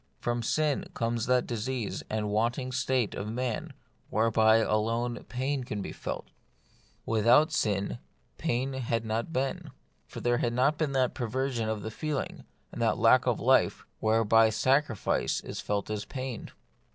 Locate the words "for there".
10.07-10.39